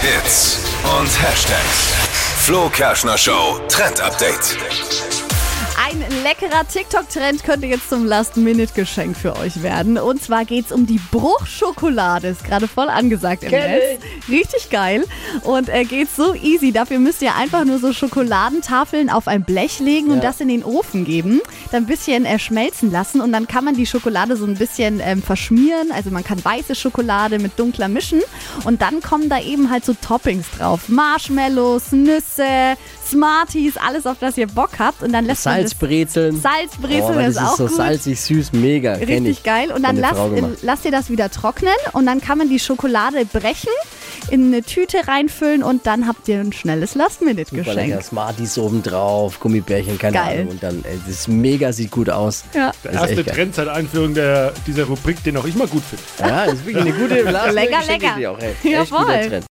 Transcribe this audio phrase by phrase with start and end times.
[0.00, 0.60] Hits
[1.00, 1.92] und Hashtags.
[2.44, 4.56] Flo Kerschner Show Trend Update.
[5.84, 9.98] Ein leckerer TikTok-Trend könnte jetzt zum Last-Minute-Geschenk für euch werden.
[9.98, 12.28] Und zwar geht es um die Bruchschokolade.
[12.28, 13.97] Ist gerade voll angesagt im Kenn Netz.
[14.28, 15.04] Richtig geil.
[15.42, 16.72] Und äh, geht so easy.
[16.72, 20.22] Dafür müsst ihr einfach nur so Schokoladentafeln auf ein Blech legen und Ja.
[20.24, 21.40] das in den Ofen geben.
[21.72, 23.20] Dann ein bisschen äh, schmelzen lassen.
[23.20, 25.90] Und dann kann man die Schokolade so ein bisschen ähm, verschmieren.
[25.92, 28.20] Also man kann weiße Schokolade mit dunkler mischen.
[28.64, 30.88] Und dann kommen da eben halt so Toppings drauf.
[30.88, 35.02] Marshmallows, Nüsse, Smarties, alles auf das ihr Bock habt.
[35.02, 36.40] Und dann lässt man das Salzbrezeln.
[36.40, 37.76] Salzbrezel oh, das ist auch ist so gut.
[37.76, 38.92] salzig süß, mega.
[38.94, 39.42] Richtig ich.
[39.42, 39.72] geil.
[39.72, 40.20] Und dann lasst,
[40.62, 43.70] lasst ihr das wieder trocknen und dann kann man die Schokolade brechen,
[44.30, 46.94] in eine Tüte reinfüllen und dann habt ihr ein schnelles.
[46.94, 48.02] Last-Minute-Geschenk.
[48.02, 50.38] Smarties oben drauf, Gummibärchen, keine Geil.
[50.40, 50.48] Ahnung.
[50.52, 52.44] Und dann, ey, das ist mega, sieht gut aus.
[52.54, 52.72] Ja.
[52.84, 53.24] Der erste.
[53.24, 56.04] Trend seit Einführung der, dieser Rubrik, den auch ich mal gut finde.
[56.18, 58.14] Ja, das ist wirklich eine gute Last Lecker, lecker.
[58.18, 58.54] die Auch, ey.
[58.70, 59.28] Ja, Echt guter voll.
[59.28, 59.46] Trend.